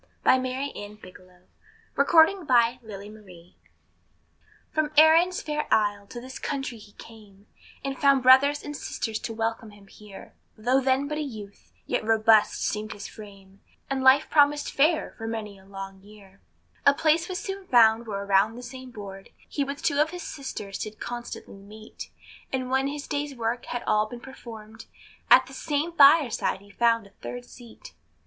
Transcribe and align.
From 0.23 0.43
Erin's 0.47 0.97
fair 5.43 5.67
Isle 5.71 6.07
to 6.07 6.19
this 6.19 6.39
country 6.39 6.77
he 6.79 6.91
came, 6.93 7.45
And 7.85 7.99
found 7.99 8.23
brothers 8.23 8.63
and 8.63 8.75
sisters 8.75 9.19
to 9.19 9.31
welcome 9.35 9.69
him 9.69 9.85
here; 9.85 10.33
Though 10.57 10.81
then 10.81 11.07
but 11.07 11.19
a 11.19 11.21
youth, 11.21 11.71
yet 11.85 12.03
robust 12.03 12.65
seemed 12.65 12.93
his 12.93 13.05
frame, 13.07 13.61
And 13.91 14.01
life 14.03 14.27
promised 14.31 14.71
fair 14.73 15.13
for 15.19 15.27
many 15.27 15.59
a 15.59 15.65
long 15.67 16.01
year. 16.01 16.41
A 16.83 16.95
place 16.95 17.29
was 17.29 17.37
soon 17.37 17.67
found 17.67 18.07
where 18.07 18.23
around 18.23 18.55
the 18.55 18.63
same 18.63 18.89
board, 18.89 19.29
He 19.47 19.63
with 19.63 19.83
two 19.83 19.99
of 19.99 20.09
his 20.09 20.23
sisters 20.23 20.79
did 20.79 20.99
constantly 20.99 21.57
meet; 21.59 22.09
And 22.51 22.71
when 22.71 22.87
his 22.87 23.05
day's 23.07 23.35
work 23.35 23.65
had 23.67 23.83
all 23.83 24.07
been 24.07 24.19
performed, 24.21 24.87
At 25.29 25.45
the 25.45 25.53
same 25.53 25.91
fireside 25.95 26.59
he 26.61 26.71
found 26.71 27.05
a 27.05 27.11
third 27.21 27.45
seat. 27.45 27.93